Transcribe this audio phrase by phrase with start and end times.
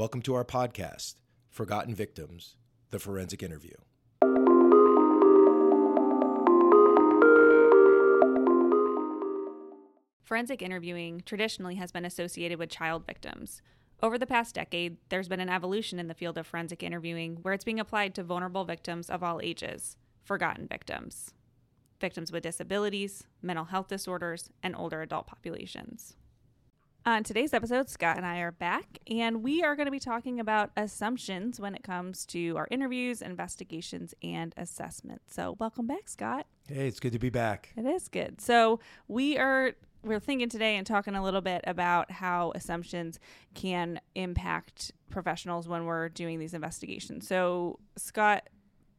[0.00, 1.16] Welcome to our podcast,
[1.50, 2.56] Forgotten Victims
[2.88, 3.74] The Forensic Interview.
[10.22, 13.60] Forensic interviewing traditionally has been associated with child victims.
[14.02, 17.52] Over the past decade, there's been an evolution in the field of forensic interviewing where
[17.52, 21.34] it's being applied to vulnerable victims of all ages, forgotten victims,
[22.00, 26.16] victims with disabilities, mental health disorders, and older adult populations.
[27.06, 29.98] Uh, on today's episode, Scott and I are back, and we are going to be
[29.98, 35.34] talking about assumptions when it comes to our interviews, investigations, and assessments.
[35.34, 36.46] So, welcome back, Scott.
[36.68, 37.72] Hey, it's good to be back.
[37.74, 38.40] It is good.
[38.42, 43.18] So, we are we're thinking today and talking a little bit about how assumptions
[43.54, 47.26] can impact professionals when we're doing these investigations.
[47.26, 48.50] So, Scott,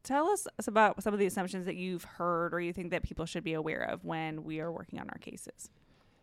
[0.02, 3.26] tell us about some of the assumptions that you've heard or you think that people
[3.26, 5.70] should be aware of when we are working on our cases.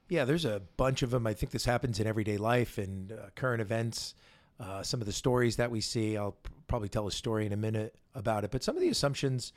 [0.09, 1.25] Yeah, there's a bunch of them.
[1.27, 4.15] I think this happens in everyday life and uh, current events.
[4.59, 6.35] Uh, some of the stories that we see, I'll
[6.67, 9.53] probably tell a story in a minute about it, but some of the assumptions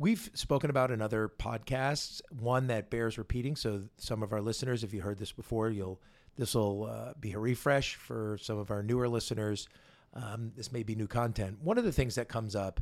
[0.00, 3.56] We've spoken about in other podcasts, one that bears repeating.
[3.56, 6.00] So some of our listeners, if you heard this before, you'll
[6.36, 9.66] this will uh, be a refresh for some of our newer listeners.
[10.14, 11.58] Um, this may be new content.
[11.60, 12.80] One of the things that comes up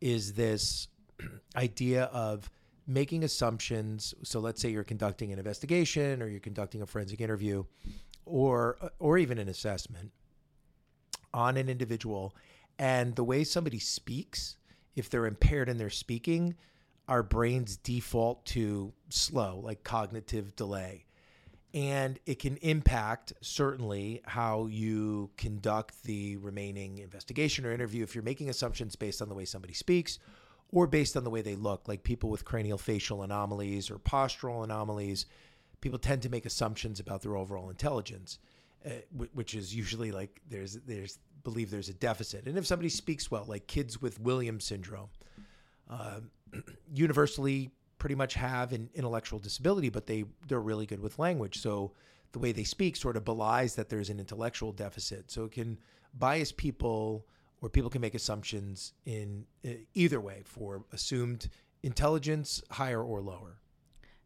[0.00, 0.88] is this
[1.56, 2.50] idea of
[2.86, 4.14] making assumptions.
[4.22, 7.64] So let's say you're conducting an investigation or you're conducting a forensic interview
[8.26, 10.12] or or even an assessment
[11.32, 12.34] on an individual
[12.78, 14.56] and the way somebody speaks
[14.96, 16.54] if they're impaired in their speaking,
[17.08, 21.04] our brains default to slow, like cognitive delay.
[21.72, 28.22] And it can impact certainly how you conduct the remaining investigation or interview if you're
[28.22, 30.20] making assumptions based on the way somebody speaks
[30.74, 34.64] or based on the way they look, like people with cranial facial anomalies or postural
[34.64, 35.26] anomalies.
[35.80, 38.40] People tend to make assumptions about their overall intelligence,
[38.84, 38.90] uh,
[39.34, 42.46] which is usually like there's there's believe there's a deficit.
[42.46, 45.10] And if somebody speaks well, like kids with Williams syndrome,
[45.88, 46.20] uh,
[46.92, 51.60] universally pretty much have an intellectual disability, but they they're really good with language.
[51.60, 51.92] So
[52.32, 55.30] the way they speak sort of belies that there's an intellectual deficit.
[55.30, 55.78] So it can
[56.14, 57.28] bias people,
[57.64, 61.48] or people can make assumptions in uh, either way for assumed
[61.82, 63.56] intelligence, higher or lower.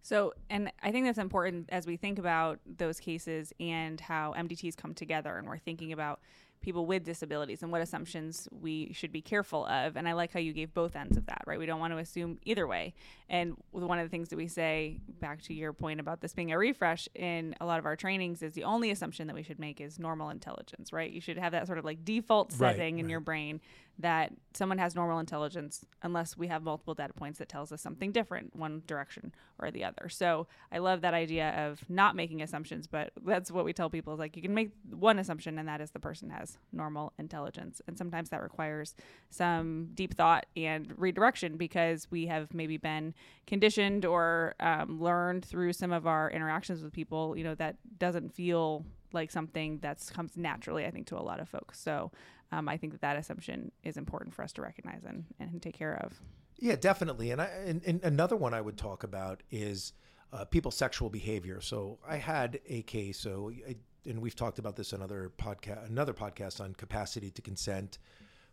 [0.02, 4.76] So, and I think that's important as we think about those cases and how MDTs
[4.76, 6.18] come together, and we're thinking about
[6.68, 9.96] people with disabilities and what assumptions we should be careful of.
[9.96, 11.58] And I like how you gave both ends of that, right?
[11.58, 12.92] We don't want to assume either way.
[13.30, 16.52] And one of the things that we say, back to your point about this being
[16.52, 19.58] a refresh in a lot of our trainings, is the only assumption that we should
[19.58, 21.10] make is normal intelligence, right?
[21.10, 23.10] You should have that sort of like default setting right, in right.
[23.12, 23.62] your brain
[23.98, 28.12] that someone has normal intelligence unless we have multiple data points that tells us something
[28.12, 30.08] different one direction or the other.
[30.08, 34.12] So i love that idea of not making assumptions but that's what we tell people
[34.12, 37.80] is like you can make one assumption and that is the person has normal intelligence.
[37.86, 38.94] And sometimes that requires
[39.30, 43.14] some deep thought and redirection because we have maybe been
[43.46, 48.34] conditioned or um, learned through some of our interactions with people you know that doesn't
[48.34, 52.10] feel like something that comes naturally i think to a lot of folks so
[52.52, 55.76] um, I think that that assumption is important for us to recognize and, and take
[55.76, 56.18] care of.
[56.58, 57.30] Yeah, definitely.
[57.30, 59.92] And, I, and, and another one I would talk about is
[60.32, 61.60] uh, people's sexual behavior.
[61.60, 63.18] So I had a case.
[63.18, 63.76] So I,
[64.06, 67.98] and we've talked about this another podcast, another podcast on capacity to consent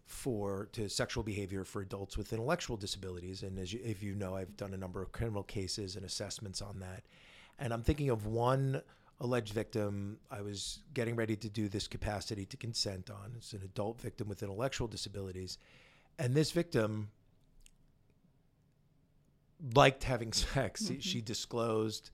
[0.06, 3.42] for to sexual behavior for adults with intellectual disabilities.
[3.44, 6.62] And as you, if you know, I've done a number of criminal cases and assessments
[6.62, 7.04] on that.
[7.58, 8.82] And I'm thinking of one
[9.20, 13.34] alleged victim I was getting ready to do this capacity to consent on.
[13.38, 15.58] It's an adult victim with intellectual disabilities.
[16.20, 17.10] And this victim
[19.74, 20.84] liked having sex.
[20.84, 21.00] Mm-hmm.
[21.00, 22.12] She disclosed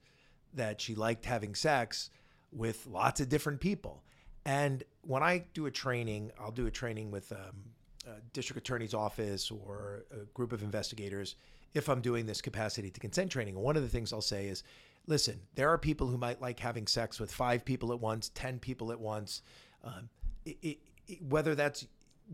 [0.54, 2.10] that she liked having sex
[2.52, 4.02] with lots of different people.
[4.44, 7.72] And when I do a training, I'll do a training with um,
[8.06, 11.36] a district attorney's office or a group of investigators
[11.74, 13.54] if I'm doing this capacity to consent training.
[13.54, 14.62] One of the things I'll say is,
[15.06, 18.58] listen, there are people who might like having sex with five people at once, 10
[18.58, 19.42] people at once.
[19.84, 20.08] Um,
[20.44, 21.86] it, it, it, whether that's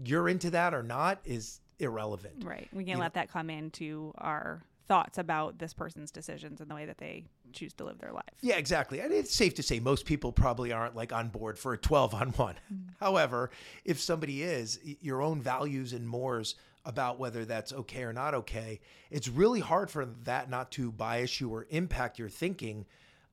[0.05, 2.45] you're into that or not is irrelevant.
[2.45, 2.69] Right.
[2.73, 3.21] We can't you let know?
[3.21, 7.75] that come into our thoughts about this person's decisions and the way that they choose
[7.75, 8.25] to live their life.
[8.41, 9.01] Yeah, exactly.
[9.01, 12.15] And it's safe to say most people probably aren't like on board for a 12
[12.15, 12.55] on one.
[12.73, 12.93] Mm-hmm.
[13.01, 13.51] However,
[13.85, 16.55] if somebody is, your own values and mores
[16.85, 18.81] about whether that's okay or not okay,
[19.11, 22.87] it's really hard for that not to bias you or impact your thinking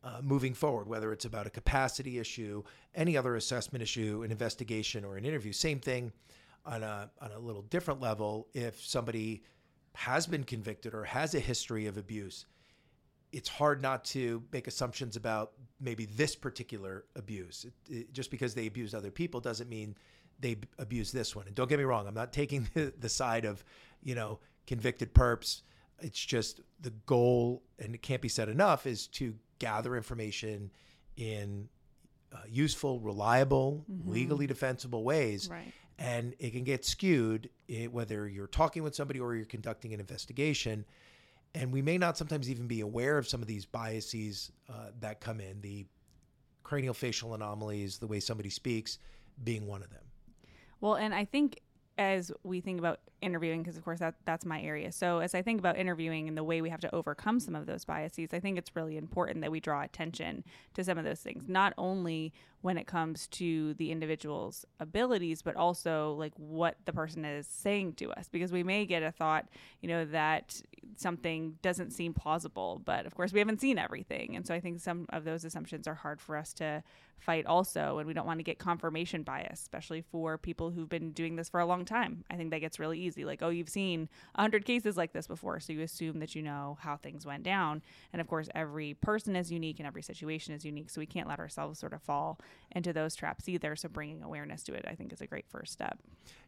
[0.04, 2.64] uh, moving forward, whether it's about a capacity issue,
[2.94, 5.52] any other assessment issue, an investigation, or an interview.
[5.52, 6.12] Same thing
[6.66, 8.48] on a, on a little different level.
[8.54, 9.42] If somebody
[9.96, 12.46] has been convicted or has a history of abuse,
[13.32, 17.66] it's hard not to make assumptions about maybe this particular abuse.
[17.66, 19.96] It, it, just because they abused other people doesn't mean
[20.40, 21.48] they abuse this one.
[21.48, 23.64] And don't get me wrong, I'm not taking the, the side of,
[24.04, 25.62] you know, convicted perps.
[26.00, 30.72] It's just the goal, and it can't be said enough, is to gather information
[31.16, 31.70] in
[32.34, 35.48] uh, useful, reliable, legally defensible ways.
[35.50, 35.72] Right.
[35.98, 40.02] And it can get skewed eh, whether you're talking with somebody or you're conducting an
[40.02, 40.84] investigation.
[41.54, 45.22] And we may not sometimes even be aware of some of these biases uh, that
[45.22, 45.86] come in, the
[46.64, 49.00] cranial facial anomalies, the way somebody speaks
[49.42, 50.04] being one of them.
[50.86, 51.62] Well, and I think
[51.98, 54.92] as we think about interviewing, because of course that that's my area.
[54.92, 57.66] So as I think about interviewing and the way we have to overcome some of
[57.66, 60.44] those biases, I think it's really important that we draw attention
[60.76, 62.32] to some of those things, not only
[62.62, 67.94] when it comes to the individual's abilities, but also like what the person is saying
[67.94, 69.48] to us, because we may get a thought,
[69.82, 70.62] you know, that
[70.96, 74.80] something doesn't seem plausible, but of course we haven't seen everything, and so I think
[74.80, 76.82] some of those assumptions are hard for us to
[77.20, 81.12] fight also, and we don't want to get confirmation bias, especially for people who've been
[81.12, 82.26] doing this for a long time.
[82.30, 85.28] I think that gets really easy, like oh, you've seen a hundred cases like this
[85.28, 87.82] before, so you assume that you know how things went down,
[88.12, 91.28] and of course every person is unique and every situation is unique, so we can't
[91.28, 92.40] let ourselves sort of fall
[92.72, 93.76] into those traps either.
[93.76, 96.00] So bringing awareness to it, I think, is a great first step.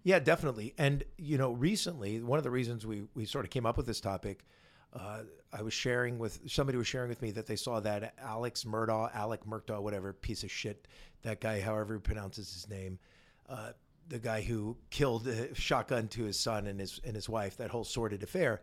[0.04, 0.74] Yeah, definitely.
[0.78, 3.86] And you know, recently, one of the reasons we we sort of came up with
[3.86, 4.44] this topic,
[4.94, 5.24] uh,
[5.54, 9.14] I was sharing with somebody was sharing with me that they saw that Alex Murdaugh,
[9.14, 10.88] Alec Murdaugh, whatever piece of shit
[11.24, 13.00] that guy, however he pronounces his name,
[13.50, 13.72] uh,
[14.08, 17.70] the guy who killed a shotgun to his son and his and his wife, that
[17.70, 18.62] whole sordid affair.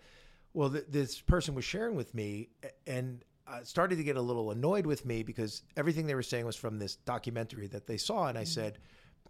[0.52, 2.50] Well, th- this person was sharing with me
[2.87, 6.46] and uh, started to get a little annoyed with me because everything they were saying
[6.46, 8.79] was from this documentary that they saw, and I said,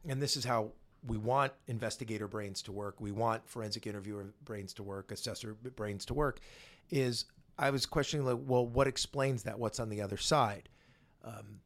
[0.06, 0.72] and this is how
[1.06, 3.00] we want investigator brains to work.
[3.00, 6.40] We want forensic interviewer brains to work, assessor brains to work.
[6.90, 7.26] Is
[7.58, 9.58] I was questioning like, well, what explains that?
[9.58, 10.68] What's on the other side?
[11.24, 11.60] Um,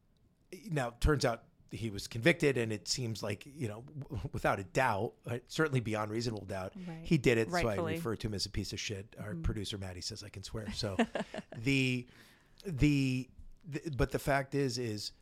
[0.71, 4.59] now, it turns out he was convicted, and it seems like you know, w- without
[4.59, 6.99] a doubt, uh, certainly beyond reasonable doubt, Right.
[7.03, 7.51] he did it.
[7.51, 9.15] So I refer to him as a piece of shit.
[9.21, 10.67] Our producer Maddie says I can swear.
[10.75, 10.97] So
[11.57, 12.07] the,
[12.67, 13.29] the
[13.67, 15.13] the but the fact is is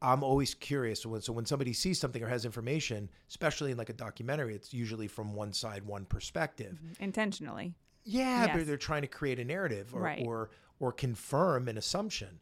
[0.00, 1.02] I'm always curious.
[1.02, 4.54] So when, so when somebody sees something or has information, especially in like a documentary,
[4.54, 6.78] it's usually from one side, one perspective.
[7.00, 7.74] Intentionally.
[8.04, 8.56] Yeah, Yes.
[8.56, 10.24] but they're trying to create a narrative or, Right.
[10.24, 10.50] or
[10.80, 12.38] or confirm an assumption.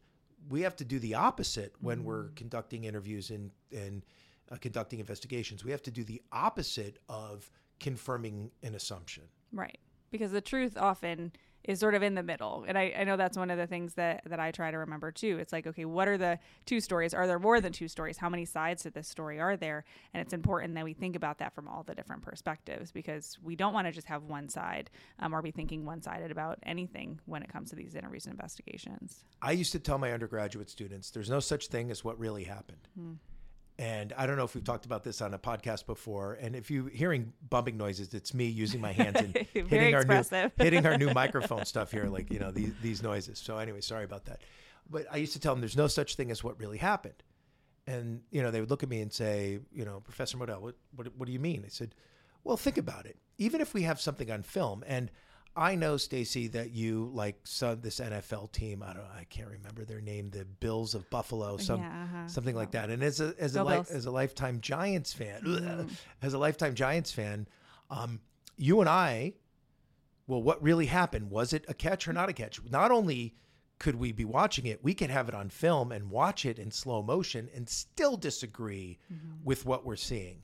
[0.49, 2.03] We have to do the opposite when Mm.
[2.05, 4.03] we're conducting interviews and and
[4.49, 5.63] uh, conducting investigations.
[5.65, 9.23] We have to do the opposite of confirming an assumption.
[9.51, 9.77] Right.
[10.09, 11.33] Because the truth often
[11.67, 12.65] is sort of in the middle.
[12.67, 15.11] And I, I know that's one of the things that, that I try to remember
[15.11, 15.37] too.
[15.39, 17.13] It's like, okay, what are the two stories?
[17.13, 18.17] Are there more than two stories?
[18.17, 19.83] How many sides to this story are there?
[20.13, 23.55] And it's important that we think about that from all the different perspectives because we
[23.55, 27.19] don't want to just have one side um, or be thinking one sided about anything
[27.25, 29.25] when it comes to these interviews and investigations.
[29.41, 32.87] I used to tell my undergraduate students, there's no such thing as what really happened.
[32.97, 33.13] Hmm.
[33.79, 36.33] And I don't know if we've talked about this on a podcast before.
[36.33, 40.51] And if you're hearing bumping noises, it's me using my hands and hitting our new
[40.57, 43.37] hitting our new microphone stuff here, like you know these these noises.
[43.37, 44.41] So anyway, sorry about that.
[44.89, 47.21] But I used to tell them there's no such thing as what really happened.
[47.85, 50.75] And you know they would look at me and say, you know, Professor Modell, what
[50.95, 51.63] what, what do you mean?
[51.63, 51.93] I said,
[52.43, 53.17] well, think about it.
[53.37, 55.11] Even if we have something on film, and
[55.57, 58.83] I know Staci that you like some this NFL team.
[58.83, 60.29] I don't, I can't remember their name.
[60.29, 62.27] The Bills of Buffalo, some Yeah, uh-huh.
[62.27, 62.89] something like that.
[62.89, 65.87] And as a as a li- as a lifetime Giants fan, Mm-hmm.
[66.21, 67.47] as a lifetime Giants fan,
[67.89, 68.19] um,
[68.57, 69.33] you and I,
[70.27, 71.31] well, what really happened?
[71.31, 72.61] Was it a catch or not a catch?
[72.69, 73.35] Not only
[73.79, 76.71] could we be watching it, we could have it on film and watch it in
[76.71, 78.97] slow motion and still disagree
[79.43, 80.41] with what we're seeing.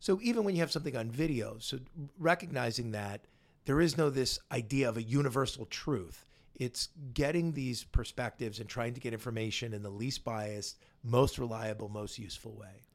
[0.00, 1.80] So even when you have something on video, so
[2.18, 3.22] recognizing that
[3.68, 6.24] there is no this idea of a universal truth.
[6.54, 11.90] It's getting these perspectives and trying to get information in the least biased, most reliable,
[11.90, 12.86] most useful way.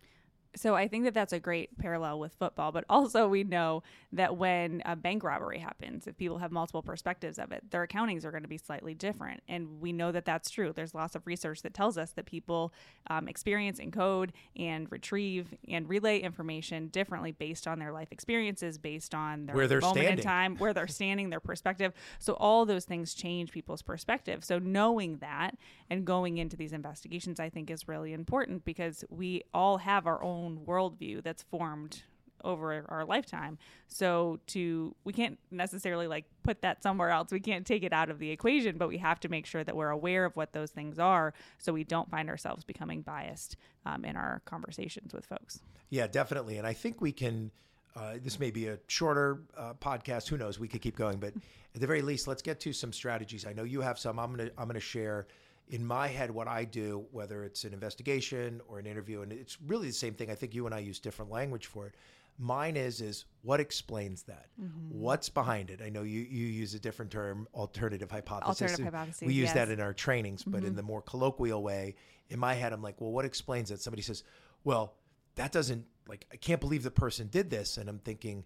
[0.55, 3.81] So I think that that's a great parallel with football, but also we know
[4.11, 8.23] that when a bank robbery happens, if people have multiple perspectives of it, their accountings
[8.23, 10.71] are going to be slightly different, and we know that that's true.
[10.71, 12.71] There's lots of research that tells us that people
[13.07, 19.15] um, experience, encode, and retrieve and relay information differently based on their life experiences, based
[19.15, 20.19] on their Where they're moment standing.
[20.19, 21.93] in time, where they're standing, their perspective.
[22.19, 24.43] So all those things change people's perspective.
[24.43, 25.57] So knowing that
[25.89, 30.21] and going into these investigations, I think, is really important because we all have our
[30.23, 32.03] own worldview that's formed
[32.43, 33.57] over our lifetime.
[33.87, 37.31] So to we can't necessarily like put that somewhere else.
[37.31, 39.75] We can't take it out of the equation, but we have to make sure that
[39.75, 44.03] we're aware of what those things are, so we don't find ourselves becoming biased um,
[44.05, 45.61] in our conversations with folks.
[45.89, 46.57] Yeah, definitely.
[46.57, 47.51] And I think we can.
[47.95, 50.27] Uh, this may be a shorter uh, podcast.
[50.27, 50.57] Who knows?
[50.57, 51.31] We could keep going, but
[51.75, 53.45] at the very least, let's get to some strategies.
[53.45, 54.17] I know you have some.
[54.19, 55.27] I'm gonna I'm gonna share
[55.69, 59.57] in my head, what I do, whether it's an investigation or an interview, and it's
[59.61, 60.29] really the same thing.
[60.29, 61.95] I think you and I use different language for it.
[62.39, 64.47] Mine is is what explains that?
[64.61, 64.99] Mm-hmm.
[64.99, 65.81] What's behind it?
[65.83, 68.61] I know you you use a different term, alternative hypothesis.
[68.61, 69.53] Alternative hypothesis, We use yes.
[69.53, 70.67] that in our trainings, but Mm-hmm.
[70.67, 71.95] in the more colloquial way,
[72.29, 73.81] in my head, I'm like, well, what explains it?
[73.81, 74.23] Somebody says,
[74.63, 74.95] well,
[75.35, 78.43] that doesn't like I can't believe the person did this, and I'm thinking,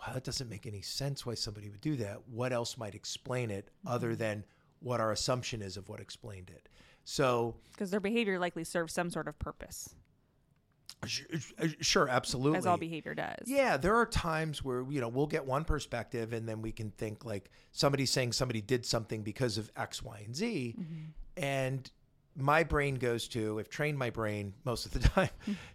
[0.00, 1.26] wow, that doesn't make any sense.
[1.26, 2.26] Why somebody would do that?
[2.28, 4.18] What else might explain it other Mm-hmm.
[4.18, 4.44] than
[4.80, 6.68] what our assumption is of what explained it?
[7.04, 9.94] So Because their behavior likely serves some sort of purpose,
[11.06, 11.22] sh-
[11.58, 12.58] uh, sure, absolutely.
[12.58, 13.46] as all behavior does.
[13.46, 16.90] Yeah, there are times where you know we'll get one perspective, and then we can
[16.90, 21.42] think like somebody's saying somebody did something because of X, Y, and Z, mm-hmm.
[21.42, 21.90] and
[22.38, 25.30] my brain goes to, I've trained my brain most of the time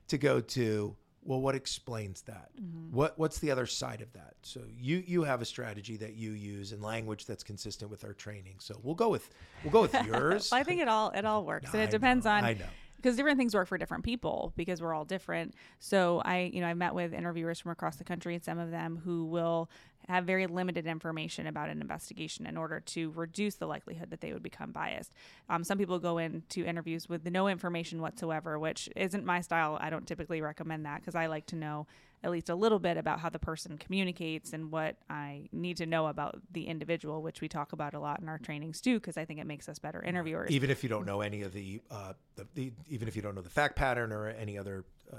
[0.07, 2.49] to go to, well, what explains that?
[2.59, 2.95] Mm-hmm.
[2.95, 4.35] What what's the other side of that?
[4.41, 8.13] So you you have a strategy that you use and language that's consistent with our
[8.13, 8.55] training.
[8.59, 9.29] So we'll go with
[9.63, 10.49] we'll go with yours.
[10.51, 12.53] Well, I think it all it all works, and I it depends know, on I
[12.53, 12.65] know.
[13.03, 15.53] Because different things work for different people because we're all different.
[15.79, 18.71] So I, you know, I've met with interviewers from across the country, and some of
[18.71, 19.69] them who will
[20.07, 24.31] have very limited information about an investigation in order to reduce the likelihood that they
[24.31, 25.11] would become biased.
[25.49, 29.77] Um, some people go into interviews with no information whatsoever, which isn't my style.
[29.81, 31.87] I don't typically recommend that because I like to know
[32.23, 35.85] at least a little bit about how the person communicates and what I need to
[35.85, 39.17] know about the individual, which we talk about a lot in our trainings too, because
[39.17, 40.51] I think it makes us better interviewers.
[40.51, 43.35] even if you don't know any of the, uh, the, the even if you don't
[43.35, 45.17] know the fact pattern or any other uh,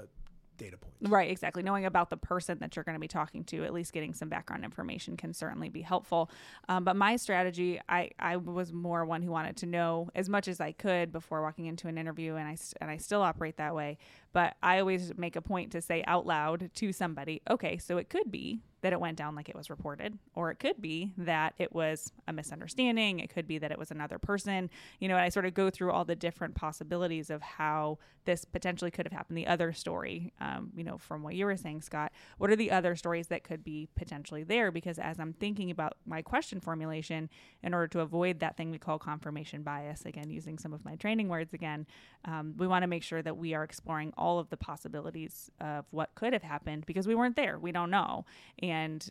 [0.57, 0.97] data points.
[1.01, 1.63] Right, exactly.
[1.63, 4.29] Knowing about the person that you're going to be talking to, at least getting some
[4.29, 6.29] background information can certainly be helpful.
[6.69, 10.47] Um, but my strategy, I, I was more one who wanted to know as much
[10.47, 13.75] as I could before walking into an interview, and I and I still operate that
[13.75, 13.97] way.
[14.35, 18.09] But I always make a point to say out loud to somebody, okay, so it
[18.09, 21.55] could be that it went down like it was reported, or it could be that
[21.57, 23.19] it was a misunderstanding.
[23.19, 24.69] It could be that it was another person.
[24.99, 28.43] You know, and I sort of go through all the different possibilities of how this
[28.43, 29.37] potentially could have happened.
[29.37, 32.71] The other story, um, you know, from what you were saying, Scott, what are the
[32.71, 34.71] other stories that could be potentially there?
[34.71, 37.29] Because as I'm thinking about my question formulation,
[37.63, 40.95] in order to avoid that thing we call confirmation bias, again, using some of my
[40.95, 41.87] training words again,
[42.25, 45.85] um, we want to make sure that we are exploring all of the possibilities of
[45.91, 47.59] what could have happened because we weren't there.
[47.59, 48.25] We don't know.
[48.59, 49.09] And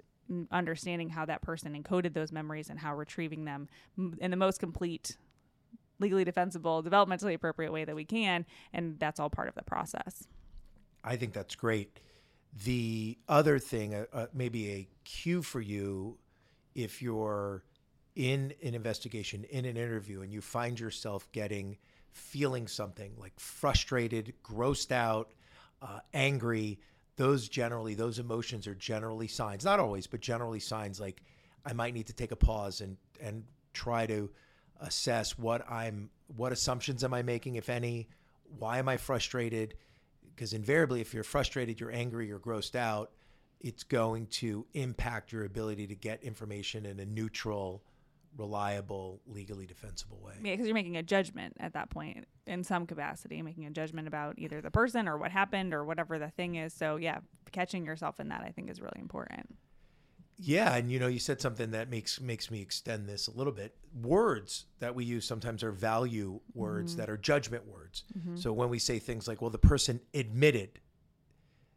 [0.51, 3.69] understanding how that person encoded those memories and how retrieving them
[4.19, 5.19] in the most complete
[6.01, 10.27] legally defensible developmentally appropriate way that we can and that's all part of the process
[11.05, 12.01] I think that's great.
[12.65, 16.17] The other thing, uh, uh, maybe a cue for you,
[16.75, 17.63] if you're
[18.17, 21.77] in an investigation, in an interview, and you find yourself getting,
[22.15, 25.31] feeling something like frustrated, grossed out,
[25.83, 26.81] uh, angry,
[27.17, 31.23] those generally, those emotions are generally signs, not always, but generally signs like
[31.65, 34.31] I might need to take a pause and, and try to
[34.81, 38.09] assess what I'm, what assumptions am I making, if any?
[38.59, 39.75] Why am I frustrated?
[40.35, 43.11] because invariably if you're frustrated you're angry you're grossed out
[43.61, 47.83] it's going to impact your ability to get information in a neutral
[48.37, 50.35] reliable legally defensible way.
[50.43, 54.09] Yeah because you're making a judgment at that point in some capacity making a judgment
[54.09, 56.73] about either the person or what happened or whatever the thing is.
[56.73, 57.19] So yeah
[57.53, 59.55] catching yourself in that i think is really important.
[60.37, 63.53] Yeah and you know you said something that makes makes me extend this a little
[63.53, 63.77] bit.
[64.03, 67.01] Words that we use sometimes are value words mm-hmm.
[67.01, 68.05] that are judgment words.
[68.19, 68.37] Mm-hmm.
[68.37, 70.81] So when we say things like well the person admitted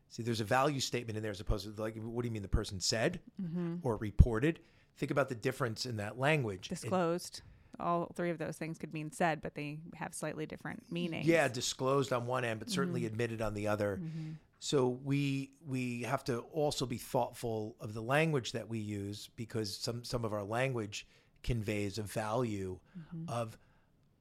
[0.09, 2.41] see there's a value statement in there as opposed to like what do you mean
[2.41, 3.75] the person said mm-hmm.
[3.83, 4.59] or reported
[4.97, 6.67] think about the difference in that language.
[6.67, 7.41] It- disclosed.
[7.79, 11.27] All three of those things could mean said but they have slightly different meanings.
[11.27, 13.07] Yeah, disclosed on one end, but certainly mm-hmm.
[13.07, 13.99] admitted on the other.
[14.01, 14.31] Mm-hmm.
[14.59, 19.77] So we we have to also be thoughtful of the language that we use because
[19.77, 21.05] some some of our language
[21.43, 23.29] conveys a value mm-hmm.
[23.29, 23.57] of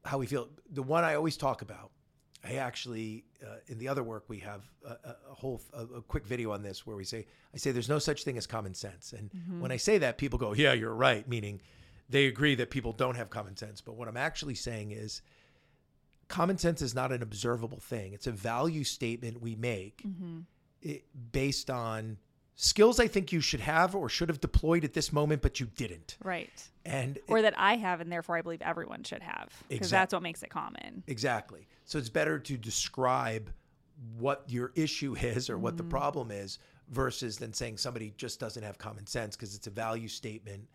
[0.04, 0.48] how we feel.
[0.70, 1.90] The one I always talk about,
[2.46, 6.26] I actually uh, in the other work we have a, a whole a, a quick
[6.26, 9.12] video on this where we say I say there's no such thing as common sense,
[9.12, 11.60] and when I say that, people go, yeah, you're right, meaning
[12.08, 13.80] they agree that people don't have common sense.
[13.80, 15.22] But what I'm actually saying is
[16.28, 18.12] common sense is not an observable thing.
[18.12, 20.04] It's a value statement we make
[20.82, 22.18] it, based on
[22.56, 25.66] skills I think you should have or should have deployed at this moment, but you
[25.76, 26.16] didn't.
[26.24, 26.50] right
[26.84, 30.12] And or that i have and therefore i believe everyone should have because Exact- that's
[30.14, 31.68] what makes it common exactly.
[31.84, 33.50] So it's better to describe
[34.18, 35.90] what your issue is or what the mm-hmm.
[35.90, 36.58] problem is
[36.90, 40.66] versus than saying somebody just doesn't have common sense because it's a value statement.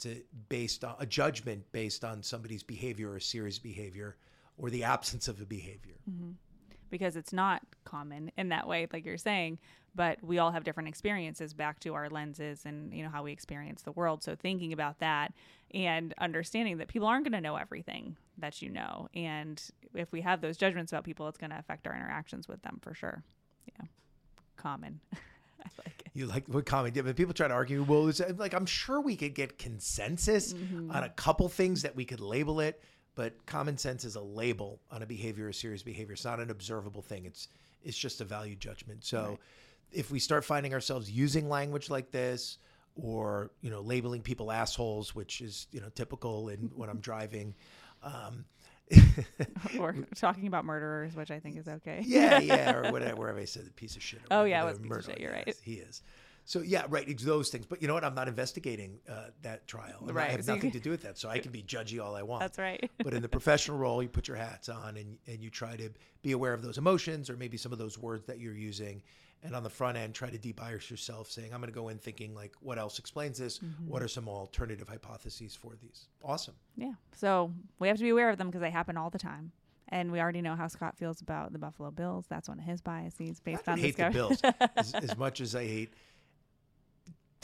[0.00, 4.16] to based on a judgment based on somebody's behavior or series behavior
[4.56, 5.98] or the absence of a behavior.
[6.10, 6.30] Mm-hmm.
[6.90, 9.58] Because it's not common in that way like you're saying
[9.94, 13.32] but we all have different experiences back to our lenses and you know how we
[13.32, 15.32] experience the world so thinking about that
[15.74, 19.08] and understanding that people aren't going to know everything that you know.
[19.14, 19.62] And
[19.94, 22.78] if we have those judgments about people, it's going to affect our interactions with them
[22.80, 23.22] for sure.
[23.66, 23.84] Yeah.
[24.56, 25.00] Common.
[25.14, 26.10] I like it.
[26.14, 26.96] You like what comment?
[26.96, 27.82] Yeah, but people try to argue.
[27.82, 30.90] Well, it's like I'm sure we could get consensus Mm-hmm.
[30.90, 32.82] on a couple things that we could label it,
[33.18, 36.12] but common sense is a label on a behavior, a serious behavior.
[36.12, 37.24] It's not an observable thing.
[37.24, 37.48] It's
[37.82, 39.04] it's just a value judgment.
[39.04, 39.38] So, Right.
[39.90, 42.58] if we start finding ourselves using language like this,
[42.94, 47.56] or you know, labeling people assholes, which is you know typical in when I'm driving.
[48.04, 48.44] Um,
[49.80, 52.00] or talking about murderers, which I think is okay.
[52.06, 54.20] yeah, yeah, or whatever, wherever I said the piece of shit.
[54.30, 55.54] Oh, yeah, it was piece of shit, you're right.
[55.62, 56.02] He is.
[56.48, 57.06] So yeah, right.
[57.06, 57.66] It's those things.
[57.66, 58.04] But you know what?
[58.04, 59.98] I'm not investigating uh, that trial.
[60.00, 61.18] I'm not- I have so nothing can- to do with that.
[61.18, 62.40] So I can be judgy all I want.
[62.40, 62.90] That's right.
[63.04, 65.90] but in the professional role, you put your hats on and and you try to
[66.22, 69.02] be aware of those emotions or maybe some of those words that you're using.
[69.42, 71.98] And on the front end, try to debias yourself, saying, "I'm going to go in
[71.98, 73.58] thinking like, what else explains this?
[73.58, 73.86] Mm-hmm.
[73.86, 76.54] What are some alternative hypotheses for these?" Awesome.
[76.78, 76.94] Yeah.
[77.14, 79.52] So we have to be aware of them because they happen all the time.
[79.90, 82.24] And we already know how Scott feels about the Buffalo Bills.
[82.28, 84.40] That's one of his biases based I on hate the Bills
[84.76, 85.92] as, as much as I hate.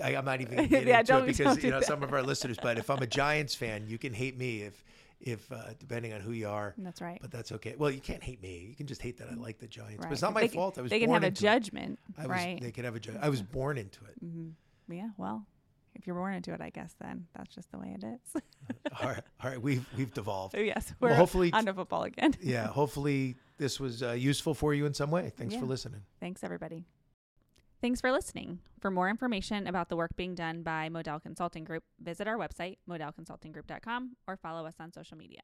[0.03, 1.87] I, I'm not even gonna get Yeah, into it because you know that.
[1.87, 2.57] some of our listeners.
[2.61, 4.85] But if I'm a Giants fan, you can hate me if,
[5.21, 6.75] if uh, depending on who you are.
[6.79, 7.19] That's right.
[7.21, 7.75] But that's okay.
[7.79, 8.67] Well, you can't hate me.
[8.69, 10.01] You can just hate that I like the Giants.
[10.01, 10.09] right.
[10.09, 10.79] But it's not my They can- fault.
[10.79, 12.61] I was they can have a judgment, I was, right?
[12.61, 13.17] They can have a judge.
[13.21, 14.15] I was born into it.
[14.21, 14.49] hmm
[14.93, 15.11] Yeah.
[15.17, 15.47] Well,
[15.95, 18.43] if you're born into it, I guess then that's just the way it is.
[19.01, 19.63] all right, all right.
[19.63, 20.57] We've we've devolved.
[20.59, 22.35] yes, we're hopefully- on to football again.
[22.43, 22.67] Yeah.
[22.67, 25.31] Hopefully this was uh, useful for you in some way.
[25.37, 26.01] Thanks for listening.
[26.19, 26.85] Thanks, everybody.
[27.85, 28.61] Thanks for listening.
[28.81, 32.79] For more information about the work being done by Modell Consulting Group, visit our website,
[32.89, 35.43] modelconsultinggroup.com, or follow us on social media.